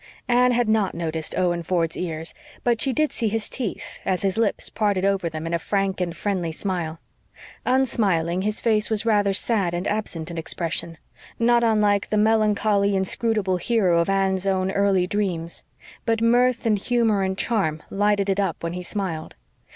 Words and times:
Anne 0.27 0.51
had 0.51 0.67
not 0.67 0.95
noticed 0.95 1.37
Owen 1.37 1.61
Ford's 1.61 1.95
ears, 1.95 2.33
but 2.63 2.81
she 2.81 2.91
did 2.91 3.11
see 3.11 3.27
his 3.27 3.47
teeth, 3.47 3.99
as 4.03 4.23
his 4.23 4.35
lips 4.35 4.67
parted 4.67 5.05
over 5.05 5.29
them 5.29 5.45
in 5.45 5.53
a 5.53 5.59
frank 5.59 6.01
and 6.01 6.15
friendly 6.17 6.51
smile. 6.51 6.99
Unsmiling, 7.67 8.41
his 8.41 8.59
face 8.59 8.89
was 8.89 9.05
rather 9.05 9.31
sad 9.31 9.75
and 9.75 9.85
absent 9.85 10.31
in 10.31 10.39
expression, 10.39 10.97
not 11.37 11.63
unlike 11.63 12.09
the 12.09 12.17
melancholy, 12.17 12.95
inscrutable 12.95 13.57
hero 13.57 13.99
of 13.99 14.09
Anne's 14.09 14.47
own 14.47 14.71
early 14.71 15.05
dreams; 15.05 15.63
but 16.03 16.19
mirth 16.19 16.65
and 16.65 16.79
humor 16.79 17.21
and 17.21 17.37
charm 17.37 17.83
lighted 17.91 18.27
it 18.27 18.39
up 18.39 18.63
when 18.63 18.73
he 18.73 18.81
smiled. 18.81 19.35